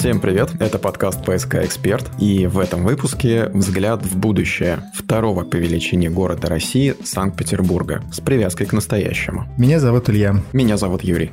[0.00, 5.56] Всем привет, это подкаст «ПСК Эксперт», и в этом выпуске взгляд в будущее второго по
[5.56, 9.44] величине города России Санкт-Петербурга с привязкой к настоящему.
[9.58, 10.36] Меня зовут Илья.
[10.54, 11.32] Меня зовут Юрий.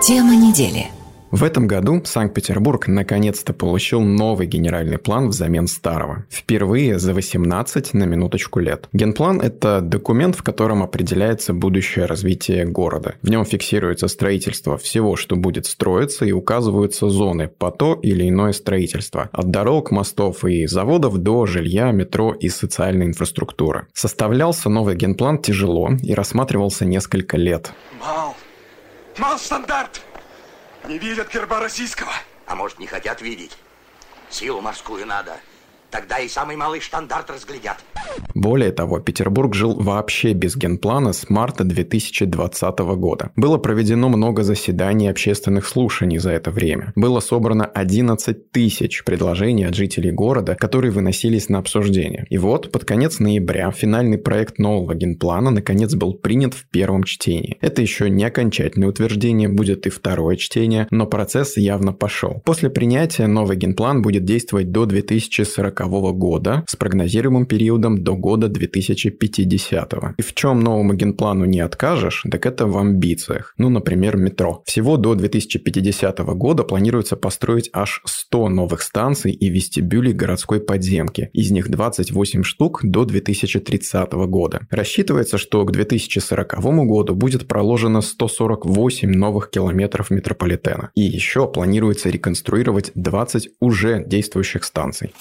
[0.00, 0.86] Тема недели–
[1.34, 6.24] в этом году Санкт-Петербург наконец-то получил новый генеральный план взамен старого.
[6.30, 8.88] Впервые за 18 на минуточку лет.
[8.92, 13.16] Генплан– это документ, в котором определяется будущее развитие города.
[13.22, 18.52] В нем фиксируется строительство всего, что будет строиться, и указываются зоны по то или иное
[18.52, 19.28] строительство.
[19.32, 23.88] От дорог, мостов и заводов до жилья, метро и социальной инфраструктуры.
[23.92, 27.72] Составлялся новый генплан тяжело и рассматривался несколько лет.
[28.00, 28.36] Мал!
[29.18, 30.00] Мал стандарт!
[30.86, 32.12] Не видят герба российского.
[32.46, 33.56] А может, не хотят видеть?
[34.28, 35.40] Силу морскую надо.
[35.94, 37.76] Тогда и самый малый штандарт разглядят.
[38.34, 43.30] Более того, Петербург жил вообще без генплана с марта 2020 года.
[43.36, 46.92] Было проведено много заседаний и общественных слушаний за это время.
[46.96, 52.26] Было собрано 11 тысяч предложений от жителей города, которые выносились на обсуждение.
[52.28, 57.56] И вот, под конец ноября финальный проект нового генплана наконец был принят в первом чтении.
[57.60, 62.42] Это еще не окончательное утверждение, будет и второе чтение, но процесс явно пошел.
[62.44, 69.94] После принятия новый генплан будет действовать до 2040 года с прогнозируемым периодом до года 2050.
[70.18, 73.54] И в чем новому генплану не откажешь, так это в амбициях.
[73.58, 74.62] Ну, например, метро.
[74.66, 81.30] Всего до 2050 года планируется построить аж 100 новых станций и вестибюлей городской подземки.
[81.32, 84.66] Из них 28 штук до 2030 года.
[84.70, 90.90] Рассчитывается, что к 2040 году будет проложено 148 новых километров метрополитена.
[90.94, 95.12] И еще планируется реконструировать 20 уже действующих станций.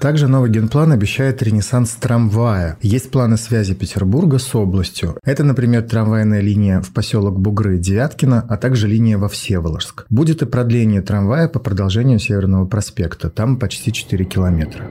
[0.00, 2.78] Также новый генплан обещает ренессанс трамвая.
[2.80, 5.18] Есть планы связи Петербурга с областью.
[5.22, 10.06] Это, например, трамвайная линия в поселок Бугры Девяткина, а также линия во Всеволожск.
[10.08, 13.28] Будет и продление трамвая по продолжению Северного проспекта.
[13.28, 14.86] Там почти 4 километра.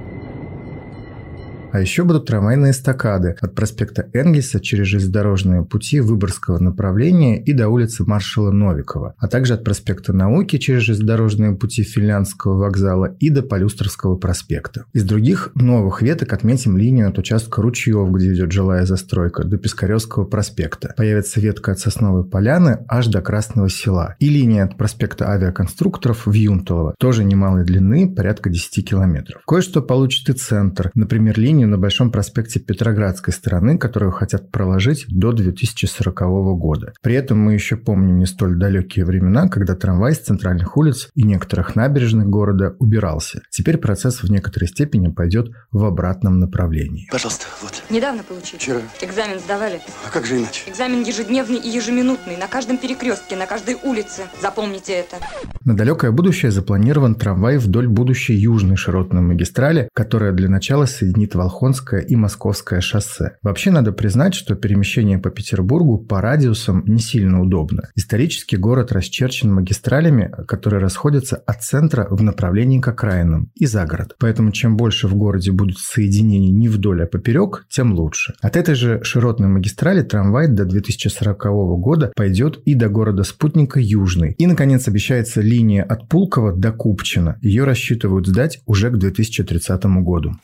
[1.71, 7.69] А еще будут трамвайные эстакады от проспекта Энгельса через железнодорожные пути Выборгского направления и до
[7.69, 13.43] улицы маршала Новикова, а также от проспекта Науки через железнодорожные пути Финляндского вокзала и до
[13.43, 14.85] Полюстровского проспекта.
[14.93, 20.25] Из других новых веток отметим линию от участка Ручьев, где идет жилая застройка, до Пискаревского
[20.25, 20.93] проспекта.
[20.97, 24.15] Появится ветка от Сосновой поляны аж до Красного села.
[24.19, 29.41] И линия от проспекта авиаконструкторов в Юнтово, тоже немалой длины, порядка 10 километров.
[29.45, 35.05] Кое-что получит и центр, например, линия линию на Большом проспекте Петроградской стороны, которую хотят проложить
[35.09, 36.21] до 2040
[36.57, 36.93] года.
[37.01, 41.23] При этом мы еще помним не столь далекие времена, когда трамвай с центральных улиц и
[41.23, 43.41] некоторых набережных города убирался.
[43.49, 47.09] Теперь процесс в некоторой степени пойдет в обратном направлении.
[47.11, 47.83] Пожалуйста, вот.
[47.89, 48.57] Недавно получили.
[48.57, 48.79] Вчера.
[49.01, 49.81] Экзамен сдавали.
[50.07, 50.69] А как же иначе?
[50.69, 54.21] Экзамен ежедневный и ежеминутный, на каждом перекрестке, на каждой улице.
[54.41, 55.17] Запомните это.
[55.65, 61.48] На далекое будущее запланирован трамвай вдоль будущей южной широтной магистрали, которая для начала соединит Волхов
[61.49, 63.37] Волхонское и Московское шоссе.
[63.41, 67.89] Вообще надо признать, что перемещение по Петербургу по радиусам не сильно удобно.
[67.95, 74.15] Исторически город расчерчен магистралями, которые расходятся от центра в направлении к окраинам и за город.
[74.19, 78.35] Поэтому чем больше в городе будет соединений не вдоль, а поперек, тем лучше.
[78.41, 81.45] От этой же широтной магистрали трамвай до 2040
[81.79, 84.35] года пойдет и до города спутника Южный.
[84.37, 87.39] И, наконец, обещается линия от Пулково до Купчино.
[87.41, 90.35] Ее рассчитывают сдать уже к 2030 году.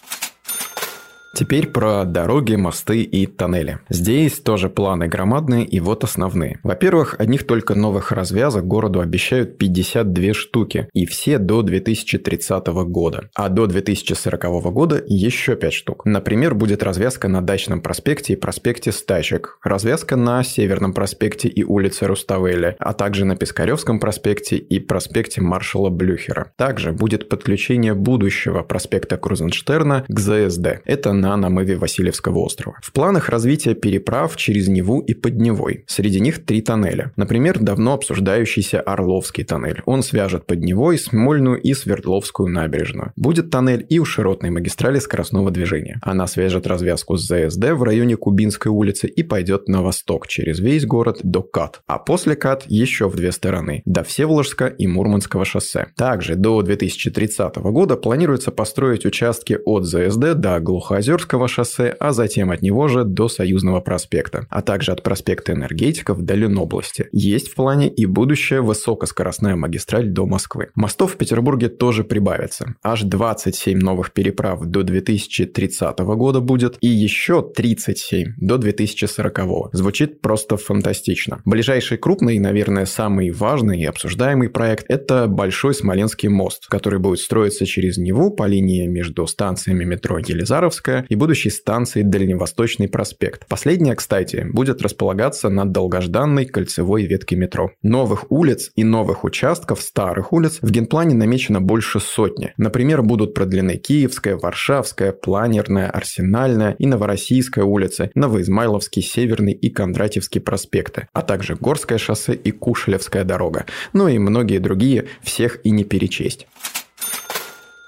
[1.35, 3.79] Теперь про дороги, мосты и тоннели.
[3.90, 6.59] Здесь тоже планы громадные и вот основные.
[6.63, 13.29] Во-первых, одних только новых развязок городу обещают 52 штуки, и все до 2030 года.
[13.35, 16.06] А до 2040 года еще 5 штук.
[16.06, 22.06] Например, будет развязка на Дачном проспекте и проспекте Стачек, развязка на Северном проспекте и улице
[22.07, 26.53] Руставели, а также на Пискаревском проспекте и проспекте маршала Блюхера.
[26.56, 30.79] Также будет подключение будущего проспекта Крузенштерна к ЗСД.
[30.85, 32.78] Это на намыве Васильевского острова.
[32.84, 35.84] В планах развития переправ через Неву и Подневой.
[35.88, 37.13] Среди них три тоннеля.
[37.16, 39.81] Например, давно обсуждающийся Орловский тоннель.
[39.86, 43.12] Он свяжет Подневой, Смольную и Свердловскую набережную.
[43.16, 46.00] Будет тоннель и у широтной магистрали скоростного движения.
[46.04, 50.86] Она свяжет развязку с ЗСД в районе Кубинской улицы и пойдет на восток через весь
[50.86, 51.81] город до КАТ.
[51.88, 55.88] А после КАТ еще в две стороны– до Всеволожска и Мурманского шоссе.
[55.98, 62.51] Также до 2030 года планируется построить участки от ЗСД до Глухозер Озерского шоссе, а затем
[62.51, 67.07] от него же до Союзного проспекта, а также от проспекта Энергетиков до Ленобласти.
[67.12, 70.69] Есть в плане и будущая высокоскоростная магистраль до Москвы.
[70.75, 72.75] Мостов в Петербурге тоже прибавится.
[72.83, 79.69] Аж 27 новых переправ до 2030 года будет и еще 37 до 2040.
[79.73, 81.41] Звучит просто фантастично.
[81.45, 87.65] Ближайший крупный, наверное, самый важный и обсуждаемый проект– это Большой Смоленский мост, который будет строиться
[87.65, 93.48] через Неву по линии между станциями метро Елизаровская и будущей станцией Дальневосточный проспект.
[93.48, 97.72] Последняя, кстати, будет располагаться на долгожданной кольцевой ветке метро.
[97.81, 102.54] Новых улиц и новых участков старых улиц в генплане намечено больше сотни.
[102.57, 111.08] Например, будут продлены Киевская, Варшавская, Планерная, Арсенальная и Новороссийская улицы, Новоизмайловский, Северный и Кондратьевский проспекты,
[111.13, 113.66] а также Горское шоссе и Кушелевская дорога.
[113.94, 116.48] Ну и многие другие, всех и не перечесть.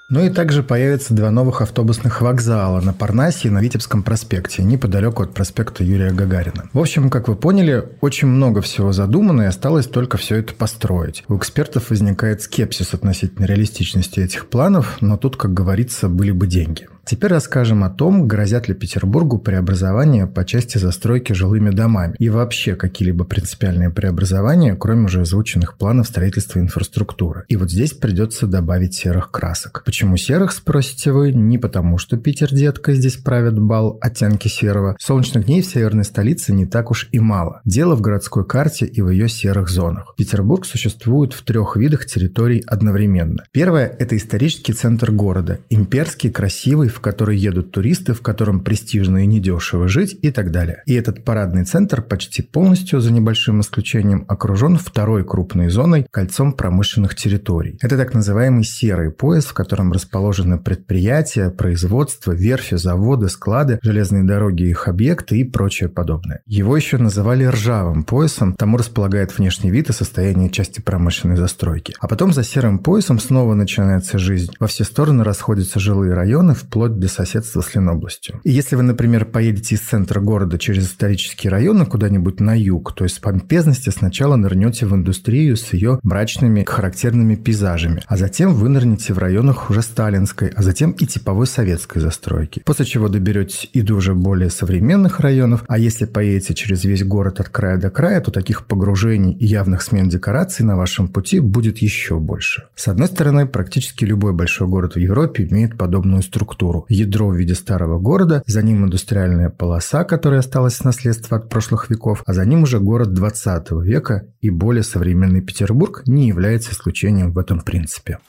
[0.10, 5.24] Ну и также появятся два новых автобусных вокзала на Парнасе и на Витебском проспекте, неподалеку
[5.24, 6.70] от проспекта Юрия Гагарина.
[6.72, 11.26] В общем, как вы поняли, очень много всего задумано, и осталось только все это построить.
[11.28, 16.88] У экспертов возникает скепсис относительно реалистичности этих планов, но тут, как говорится, были бы деньги.
[17.08, 22.76] Теперь расскажем о том, грозят ли Петербургу преобразования по части застройки жилыми домами и вообще
[22.76, 27.46] какие-либо принципиальные преобразования, кроме уже озвученных планов строительства инфраструктуры.
[27.48, 29.84] И вот здесь придется добавить серых красок.
[29.86, 31.32] Почему серых, спросите вы?
[31.32, 34.98] Не потому, что Питер детка здесь правят бал оттенки серого.
[35.00, 37.62] Солнечных дней в северной столице не так уж и мало.
[37.64, 40.14] Дело в городской карте и в ее серых зонах.
[40.18, 43.46] Петербург существует в трех видах территорий одновременно.
[43.54, 45.60] Первое– это исторический центр города.
[45.70, 50.82] Имперский, красивый, в который едут туристы, в котором престижно и недешево жить и так далее.
[50.86, 57.16] И этот парадный центр почти полностью, за небольшим исключением, окружен второй крупной зоной– кольцом промышленных
[57.16, 57.78] территорий.
[57.82, 64.64] Это так называемый серый пояс, в котором расположены предприятия, производства, верфи, заводы, склады, железные дороги
[64.64, 66.42] их объекты и прочее подобное.
[66.46, 71.94] Его еще называли ржавым поясом, тому располагает внешний вид и состояние части промышленной застройки.
[72.00, 74.54] А потом за серым поясом снова начинается жизнь.
[74.60, 78.40] Во все стороны расходятся жилые районы, вплоть вплоть до соседства с Ленобластью.
[78.44, 83.04] И если вы, например, поедете из центра города через исторические районы куда-нибудь на юг, то
[83.04, 89.14] есть помпезности сначала нырнете в индустрию с ее мрачными характерными пейзажами, а затем вы нырнете
[89.14, 92.62] в районах уже сталинской, а затем и типовой советской застройки.
[92.66, 97.40] После чего доберетесь и до уже более современных районов, а если поедете через весь город
[97.40, 101.80] от края до края, то таких погружений и явных смен декораций на вашем пути будет
[101.80, 102.68] еще больше.
[102.76, 106.86] С одной стороны, практически любой большой город в Европе имеет подобную структуру архитектуру.
[106.90, 111.90] Ядро в виде старого города, за ним индустриальная полоса, которая осталась с наследства от прошлых
[111.90, 117.32] веков, а за ним уже город 20 века и более современный Петербург не является исключением
[117.34, 118.20] в этом принципе.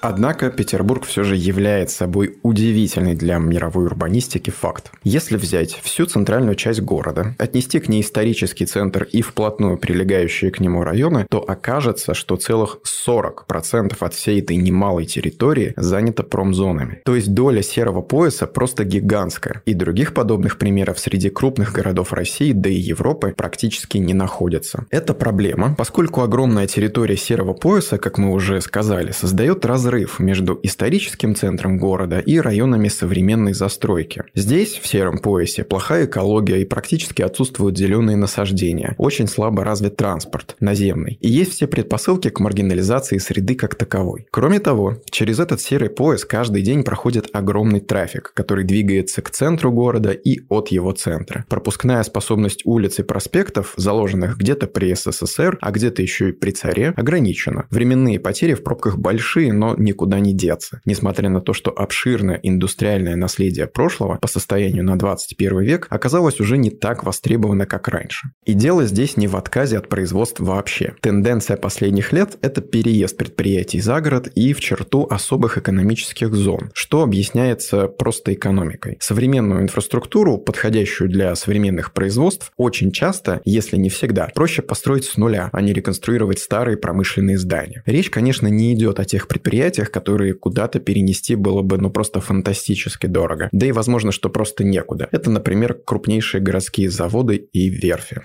[0.00, 4.92] Однако Петербург все же является собой удивительный для мировой урбанистики факт.
[5.02, 10.60] Если взять всю центральную часть города, отнести к ней исторический центр и вплотную прилегающие к
[10.60, 17.02] нему районы, то окажется, что целых 40% от всей этой немалой территории занято промзонами.
[17.04, 19.62] То есть доля серого пояса просто гигантская.
[19.66, 24.86] И других подобных примеров среди крупных городов России, да и Европы практически не находится.
[24.90, 30.58] Это проблема, поскольку огромная территория серого пояса, как мы уже сказали, создает разрыв разрыв между
[30.62, 34.22] историческим центром города и районами современной застройки.
[34.34, 40.56] Здесь, в сером поясе, плохая экология и практически отсутствуют зеленые насаждения, очень слабо развит транспорт,
[40.60, 44.26] наземный, и есть все предпосылки к маргинализации среды как таковой.
[44.30, 49.72] Кроме того, через этот серый пояс каждый день проходит огромный трафик, который двигается к центру
[49.72, 51.46] города и от его центра.
[51.48, 56.92] Пропускная способность улиц и проспектов, заложенных где-то при СССР, а где-то еще и при царе,
[56.96, 57.66] ограничена.
[57.70, 60.80] Временные потери в пробках большие, но никуда не деться.
[60.84, 66.56] Несмотря на то, что обширное индустриальное наследие прошлого по состоянию на 21 век оказалось уже
[66.56, 68.28] не так востребовано, как раньше.
[68.44, 70.94] И дело здесь не в отказе от производства вообще.
[71.00, 77.02] Тенденция последних лет– это переезд предприятий за город и в черту особых экономических зон, что
[77.02, 78.96] объясняется просто экономикой.
[79.00, 85.50] Современную инфраструктуру, подходящую для современных производств, очень часто, если не всегда, проще построить с нуля,
[85.52, 87.82] а не реконструировать старые промышленные здания.
[87.86, 92.20] Речь, конечно, не идет о тех предприятиях, предприятиях, которые куда-то перенести было бы ну просто
[92.20, 93.48] фантастически дорого.
[93.52, 95.08] Да и возможно, что просто некуда.
[95.12, 98.22] Это, например, крупнейшие городские заводы и верфи.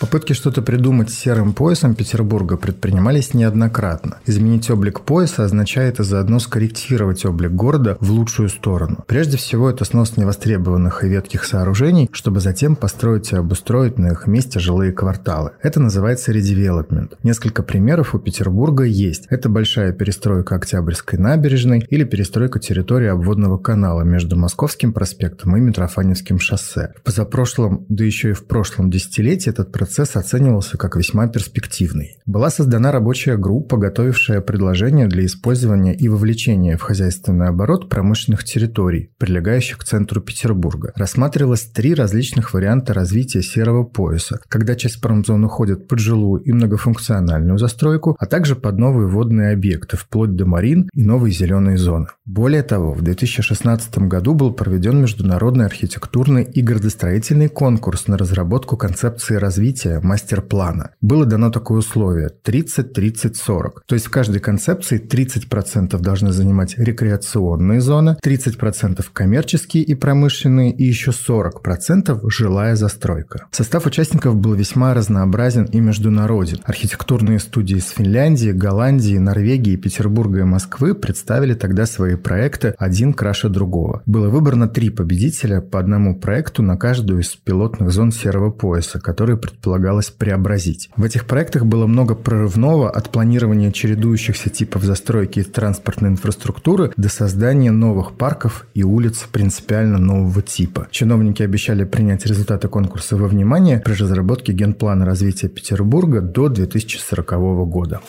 [0.00, 4.16] Попытки что-то придумать с серым поясом Петербурга предпринимались неоднократно.
[4.24, 9.04] Изменить облик пояса означает и заодно скорректировать облик города в лучшую сторону.
[9.06, 14.26] Прежде всего, это снос невостребованных и ветких сооружений, чтобы затем построить и обустроить на их
[14.26, 15.50] месте жилые кварталы.
[15.62, 17.18] Это называется редевелопмент.
[17.22, 19.26] Несколько примеров у Петербурга есть.
[19.28, 26.38] Это большая перестройка Октябрьской набережной или перестройка территории обводного канала между Московским проспектом и Митрофаневским
[26.40, 26.94] шоссе.
[26.96, 32.16] В позапрошлом, да еще и в прошлом десятилетии этот процесс процесс оценивался как весьма перспективный.
[32.24, 39.10] Была создана рабочая группа, готовившая предложения для использования и вовлечения в хозяйственный оборот промышленных территорий,
[39.18, 40.92] прилегающих к центру Петербурга.
[40.94, 47.58] Рассматривалось три различных варианта развития серого пояса, когда часть промзон уходит под жилую и многофункциональную
[47.58, 52.06] застройку, а также под новые водные объекты, вплоть до марин и новые зеленые зоны.
[52.24, 59.34] Более того, в 2016 году был проведен международный архитектурный и градостроительный конкурс на разработку концепции
[59.34, 60.90] развития развития мастер-плана.
[61.00, 63.70] Было дано такое условие 30-30-40.
[63.86, 70.84] То есть в каждой концепции 30% должны занимать рекреационные зоны, 30% коммерческие и промышленные и
[70.84, 73.46] еще 40% жилая застройка.
[73.50, 76.58] Состав участников был весьма разнообразен и международен.
[76.64, 83.48] Архитектурные студии из Финляндии, Голландии, Норвегии, Петербурга и Москвы представили тогда свои проекты один краше
[83.48, 84.02] другого.
[84.06, 89.36] Было выбрано три победителя по одному проекту на каждую из пилотных зон серого пояса, которые
[89.36, 90.90] предполагали предполагалось преобразить.
[90.96, 97.08] В этих проектах было много прорывного от планирования чередующихся типов застройки и транспортной инфраструктуры до
[97.08, 100.88] создания новых парков и улиц принципиально нового типа.
[100.90, 107.30] Чиновники обещали принять результаты конкурса во внимание при разработке генплана развития Петербурга до 2040
[107.68, 108.00] года.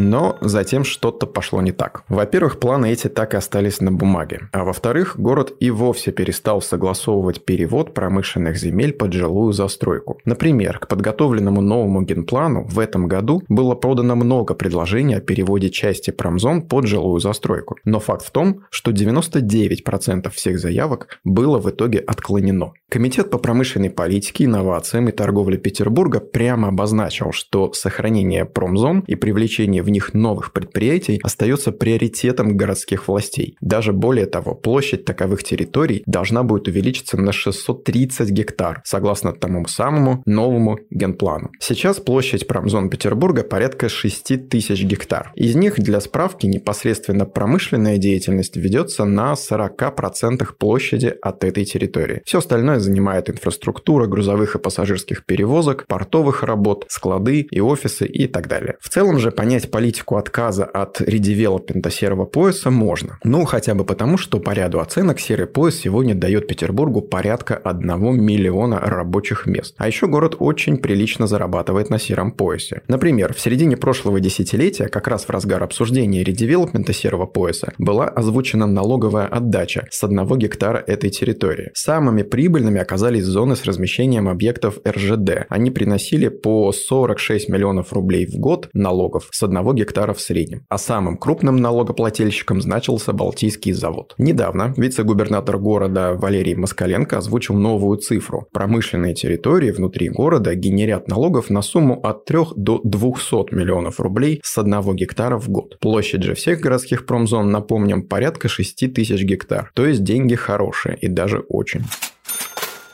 [0.00, 2.04] Но затем что-то пошло не так.
[2.08, 4.48] Во-первых, планы эти так и остались на бумаге.
[4.52, 10.18] А во-вторых, город и вовсе перестал согласовывать перевод промышленных земель под жилую застройку.
[10.24, 16.10] Например, к подготовленному новому генплану в этом году было продано много предложений о переводе части
[16.10, 17.76] промзон под жилую застройку.
[17.84, 22.72] Но факт в том, что 99% всех заявок было в итоге отклонено.
[22.88, 29.82] Комитет по промышленной политике, инновациям и торговле Петербурга прямо обозначил, что сохранение промзон и привлечение
[29.82, 33.56] в них новых предприятий остается приоритетом городских властей.
[33.60, 40.22] Даже более того, площадь таковых территорий должна будет увеличиться на 630 гектар, согласно тому самому
[40.26, 41.50] новому генплану.
[41.60, 45.32] Сейчас площадь промзон Петербурга порядка 6 тысяч гектар.
[45.34, 52.22] Из них, для справки, непосредственно промышленная деятельность ведется на 40% площади от этой территории.
[52.24, 58.48] Все остальное занимает инфраструктура грузовых и пассажирских перевозок, портовых работ, склады и офисы и так
[58.48, 58.76] далее.
[58.80, 63.18] В целом же понять политику отказа от редевелопмента серого пояса можно.
[63.24, 68.22] Ну, хотя бы потому, что по ряду оценок серый пояс сегодня дает Петербургу порядка 1
[68.22, 69.74] миллиона рабочих мест.
[69.78, 72.82] А еще город очень прилично зарабатывает на сером поясе.
[72.88, 78.66] Например, в середине прошлого десятилетия, как раз в разгар обсуждения редевелопмента серого пояса, была озвучена
[78.66, 81.70] налоговая отдача с 1 гектара этой территории.
[81.72, 85.46] Самыми прибыльными оказались зоны с размещением объектов РЖД.
[85.48, 90.64] Они приносили по 46 миллионов рублей в год налогов с 1 гектара в среднем.
[90.68, 94.14] А самым крупным налогоплательщиком значился Балтийский завод.
[94.18, 98.46] Недавно вице-губернатор города Валерий Москаленко озвучил новую цифру.
[98.52, 104.58] Промышленные территории внутри города генерят налогов на сумму от 3 до 200 миллионов рублей с
[104.58, 105.78] 1 гектара в год.
[105.80, 109.70] Площадь же всех городских промзон, напомним, порядка 6 тысяч гектар.
[109.74, 111.84] То есть деньги хорошие и даже очень.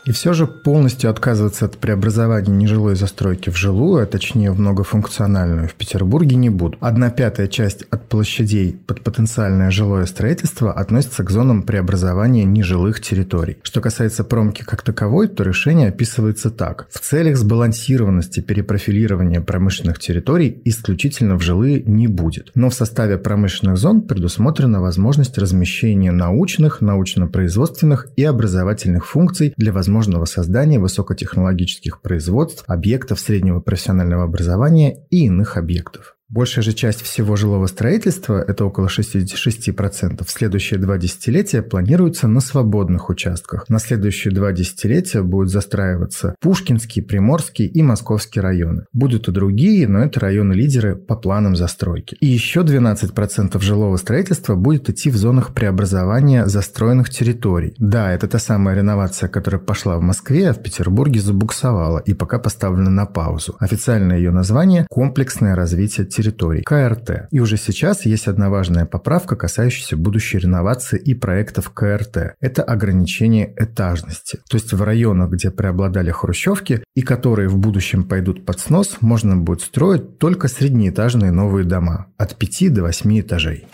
[0.07, 5.69] И все же полностью отказываться от преобразования нежилой застройки в жилую, а точнее в многофункциональную,
[5.69, 6.79] в Петербурге не будут.
[6.81, 13.57] Одна пятая часть от площадей под потенциальное жилое строительство относится к зонам преобразования нежилых территорий.
[13.65, 16.87] Что касается промки как таковой, то решение описывается так.
[16.93, 22.53] В целях сбалансированности перепрофилирования промышленных территорий исключительно в жилые не будет.
[22.55, 29.96] Но в составе промышленных зон предусмотрена возможность размещения научных, научно-производственных и образовательных функций для возможности
[29.97, 36.16] возможного создания высокотехнологических производств, объектов среднего профессионального образования и иных объектов.
[36.29, 42.41] Большая же часть всего жилого строительства, это около 66%, в следующие два десятилетия планируется на
[42.41, 43.69] свободных участках.
[43.69, 48.87] На следующие два десятилетия будут застраиваться Пушкинский, Приморский и Московский районы.
[48.93, 52.17] Будут и другие, но это районы-лидеры по планам застройки.
[52.21, 57.75] И еще 12% жилого строительства будет идти в зонах преобразования застроенных территорий.
[57.79, 62.41] Да, это та самая реновация, которая пошла в Москве, а в Петербурге забуксовала и пока
[62.41, 63.55] поставлена на паузу.
[63.61, 67.29] Официальное ее название– комплексное развитие территорий, КРТ.
[67.31, 72.35] И уже сейчас есть одна важная поправка, касающаяся будущей реновации и проектов КРТ.
[72.41, 74.39] Это ограничение этажности.
[74.49, 79.37] То есть в районах, где преобладали хрущевки и которые в будущем пойдут под снос, можно
[79.37, 83.67] будет строить только среднеэтажные новые дома от 5 до 8 этажей.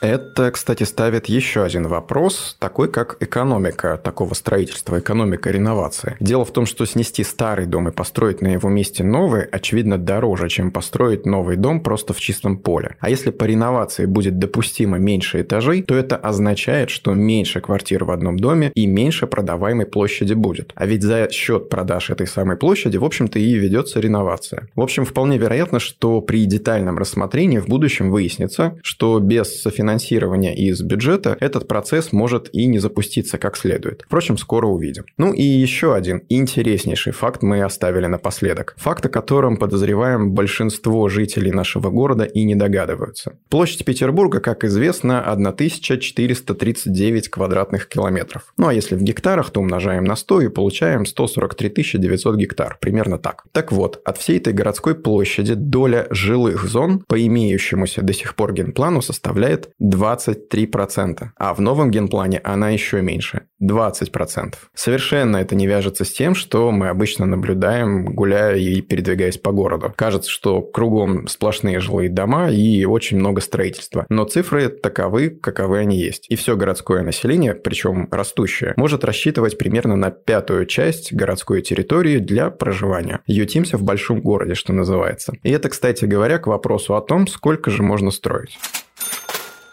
[0.00, 6.16] Это, кстати, ставит еще один вопрос, такой как экономика такого строительства, экономика реновации.
[6.20, 10.48] Дело в том, что снести старый дом и построить на его месте новый, очевидно, дороже,
[10.48, 12.96] чем построить новый дом просто в чистом поле.
[13.00, 18.12] А если по реновации будет допустимо меньше этажей, то это означает, что меньше квартир в
[18.12, 20.72] одном доме и меньше продаваемой площади будет.
[20.76, 24.68] А ведь за счет продаж этой самой площади, в общем-то, и ведется реновация.
[24.76, 30.54] В общем, вполне вероятно, что при детальном рассмотрении в будущем выяснится, что без софинансирования финансирования
[30.54, 34.02] из бюджета, этот процесс может и не запуститься как следует.
[34.06, 35.06] Впрочем, скоро увидим.
[35.16, 38.74] Ну и еще один интереснейший факт мы оставили напоследок.
[38.76, 43.38] Факт, о котором подозреваем большинство жителей нашего города и не догадываются.
[43.48, 48.52] Площадь Петербурга, как известно, 1439 квадратных километров.
[48.58, 52.76] Ну а если в гектарах, то умножаем на 100 и получаем 143 900 гектар.
[52.78, 53.44] Примерно так.
[53.52, 58.52] Так вот, от всей этой городской площади доля жилых зон по имеющемуся до сих пор
[58.52, 64.54] генплану составляет 23%, а в новом генплане она еще меньше– 20%.
[64.74, 69.92] Совершенно это не вяжется с тем, что мы обычно наблюдаем, гуляя и передвигаясь по городу.
[69.96, 74.06] Кажется, что кругом сплошные жилые дома и очень много строительства.
[74.08, 76.26] Но цифры таковы, каковы они есть.
[76.28, 82.50] И все городское население, причем растущее, может рассчитывать примерно на пятую часть городской территории для
[82.50, 83.20] проживания.
[83.26, 85.34] Ютимся в большом городе, что называется.
[85.42, 88.58] И это, кстати говоря, к вопросу о том, сколько же можно строить.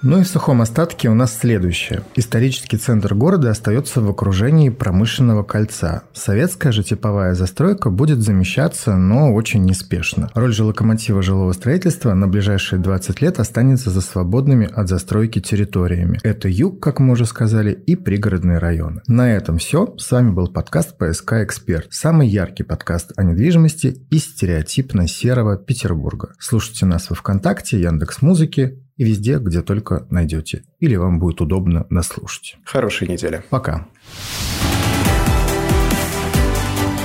[0.02, 2.04] Ну и в сухом остатке у нас следующее.
[2.16, 6.04] Исторический центр города остается в окружении промышленного кольца.
[6.14, 10.30] Советская же типовая застройка будет замещаться, но очень неспешно.
[10.34, 16.20] Роль же локомотива жилого строительства на ближайшие 20 лет останется за свободными от застройки территориями.
[16.24, 19.02] Это юг, как мы уже сказали, и пригородные районы.
[19.08, 19.96] На этом все.
[19.98, 21.88] С вами был подкаст «ПСК Эксперт».
[21.90, 26.34] Самый яркий подкаст о недвижимости из стереотипно серого Петербурга.
[26.40, 30.64] Слушайте нас во Вконтакте, Яндекс Музыки и везде, где только найдете.
[30.80, 32.58] Или вам будет удобно нас слушать.
[32.64, 33.44] Хорошей недели.
[33.50, 33.88] Пока.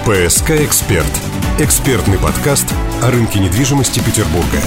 [0.05, 1.11] ПСК «Эксперт»–
[1.59, 2.67] экспертный подкаст
[3.03, 4.59] о рынке недвижимости Петербурга.